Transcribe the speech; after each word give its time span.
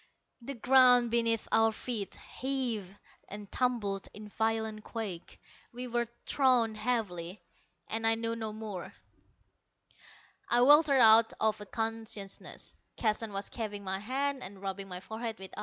The 0.41 0.55
ground 0.55 1.11
beneath 1.11 1.47
our 1.51 1.71
feet 1.71 2.15
heaved 2.15 2.95
and 3.29 3.51
tumbled 3.51 4.07
in 4.15 4.29
violent 4.29 4.83
quake. 4.83 5.39
We 5.71 5.85
were 5.87 6.07
thrown 6.25 6.73
heavily 6.73 7.39
and 7.87 8.07
I 8.07 8.15
knew 8.15 8.35
no 8.35 8.51
more.... 8.51 8.95
I 10.49 10.61
weltered 10.61 10.97
out 11.01 11.33
of 11.39 11.61
unconsciousness. 11.61 12.73
Keston 12.97 13.31
was 13.31 13.49
chafing 13.51 13.83
my 13.83 13.99
hands 13.99 14.41
and 14.41 14.59
rubbing 14.59 14.87
my 14.87 15.01
forehead 15.01 15.37
with 15.37 15.51
ice. 15.55 15.59